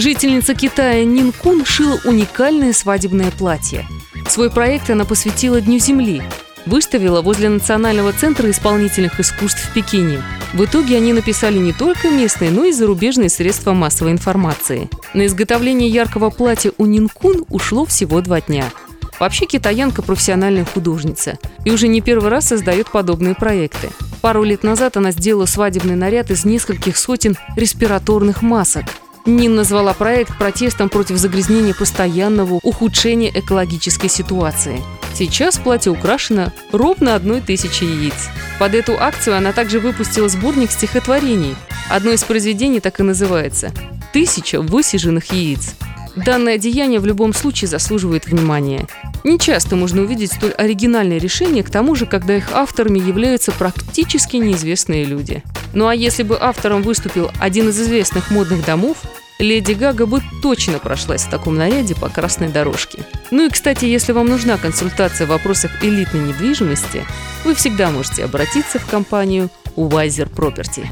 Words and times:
Жительница 0.00 0.54
Китая 0.54 1.04
Нин 1.04 1.30
Кун 1.30 1.62
шила 1.66 2.00
уникальное 2.06 2.72
свадебное 2.72 3.30
платье. 3.30 3.86
Свой 4.26 4.48
проект 4.48 4.88
она 4.88 5.04
посвятила 5.04 5.60
Дню 5.60 5.78
Земли. 5.78 6.22
Выставила 6.64 7.20
возле 7.20 7.50
Национального 7.50 8.14
центра 8.14 8.50
исполнительных 8.50 9.20
искусств 9.20 9.60
в 9.60 9.74
Пекине. 9.74 10.22
В 10.54 10.64
итоге 10.64 10.96
они 10.96 11.12
написали 11.12 11.58
не 11.58 11.74
только 11.74 12.08
местные, 12.08 12.50
но 12.50 12.64
и 12.64 12.72
зарубежные 12.72 13.28
средства 13.28 13.74
массовой 13.74 14.12
информации. 14.12 14.88
На 15.12 15.26
изготовление 15.26 15.90
яркого 15.90 16.30
платья 16.30 16.72
у 16.78 16.86
Нин 16.86 17.10
Кун 17.10 17.44
ушло 17.50 17.84
всего 17.84 18.22
два 18.22 18.40
дня– 18.40 18.70
Вообще 19.20 19.44
китаянка 19.44 20.00
профессиональная 20.00 20.64
художница 20.64 21.38
и 21.66 21.70
уже 21.70 21.88
не 21.88 22.00
первый 22.00 22.30
раз 22.30 22.46
создает 22.46 22.90
подобные 22.90 23.34
проекты. 23.34 23.90
Пару 24.22 24.42
лет 24.44 24.62
назад 24.62 24.96
она 24.96 25.12
сделала 25.12 25.44
свадебный 25.44 25.94
наряд 25.94 26.30
из 26.30 26.46
нескольких 26.46 26.96
сотен 26.96 27.36
респираторных 27.54 28.40
масок. 28.40 28.84
Нин 29.26 29.54
назвала 29.54 29.92
проект 29.92 30.36
протестом 30.38 30.88
против 30.88 31.16
загрязнения 31.16 31.74
постоянного 31.74 32.54
ухудшения 32.62 33.30
экологической 33.34 34.08
ситуации. 34.08 34.80
Сейчас 35.14 35.58
платье 35.58 35.92
украшено 35.92 36.52
ровно 36.72 37.14
одной 37.14 37.40
тысячей 37.40 37.86
яиц. 37.86 38.30
Под 38.58 38.74
эту 38.74 38.98
акцию 38.98 39.36
она 39.36 39.52
также 39.52 39.78
выпустила 39.78 40.28
сборник 40.28 40.70
стихотворений. 40.70 41.54
Одно 41.90 42.12
из 42.12 42.24
произведений 42.24 42.80
так 42.80 43.00
и 43.00 43.02
называется 43.02 43.72
«Тысяча 44.12 44.60
высиженных 44.60 45.32
яиц». 45.32 45.74
Данное 46.16 46.58
деяние 46.58 47.00
в 47.00 47.06
любом 47.06 47.32
случае 47.32 47.68
заслуживает 47.68 48.26
внимания. 48.26 48.86
Не 49.24 49.38
часто 49.38 49.76
можно 49.76 50.02
увидеть 50.02 50.32
столь 50.32 50.52
оригинальные 50.52 51.18
решения, 51.18 51.62
к 51.62 51.70
тому 51.70 51.94
же, 51.94 52.06
когда 52.06 52.36
их 52.36 52.50
авторами 52.52 52.98
являются 52.98 53.52
практически 53.52 54.36
неизвестные 54.36 55.04
люди. 55.04 55.42
Ну 55.72 55.86
а 55.86 55.94
если 55.94 56.22
бы 56.22 56.36
автором 56.40 56.82
выступил 56.82 57.30
один 57.38 57.68
из 57.68 57.80
известных 57.80 58.30
модных 58.30 58.64
домов, 58.64 58.98
Леди 59.38 59.72
Гага 59.72 60.04
бы 60.04 60.20
точно 60.42 60.78
прошлась 60.78 61.22
в 61.22 61.30
таком 61.30 61.56
наряде 61.56 61.94
по 61.94 62.10
красной 62.10 62.48
дорожке. 62.48 62.98
Ну 63.30 63.46
и, 63.46 63.50
кстати, 63.50 63.86
если 63.86 64.12
вам 64.12 64.28
нужна 64.28 64.58
консультация 64.58 65.26
в 65.26 65.30
вопросах 65.30 65.82
элитной 65.82 66.28
недвижимости, 66.28 67.06
вы 67.44 67.54
всегда 67.54 67.90
можете 67.90 68.24
обратиться 68.24 68.78
в 68.78 68.86
компанию 68.86 69.48
Wiser 69.76 70.30
Property. 70.30 70.84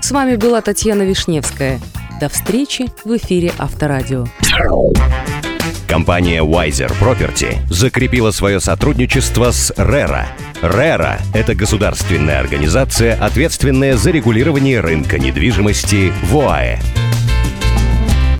С 0.00 0.12
вами 0.12 0.36
была 0.36 0.60
Татьяна 0.60 1.02
Вишневская. 1.02 1.80
До 2.20 2.28
встречи 2.28 2.86
в 3.04 3.16
эфире 3.16 3.52
Авторадио. 3.58 4.26
Компания 5.86 6.42
Wiser 6.42 6.92
Property 7.00 7.58
закрепила 7.70 8.32
свое 8.32 8.58
сотрудничество 8.58 9.52
с 9.52 9.70
RERA. 9.76 10.26
RERA– 10.60 11.20
это 11.32 11.54
государственная 11.54 12.40
организация, 12.40 13.14
ответственная 13.14 13.96
за 13.96 14.10
регулирование 14.10 14.80
рынка 14.80 15.18
недвижимости 15.18 16.12
в 16.24 16.36
ОАЭ. 16.38 16.78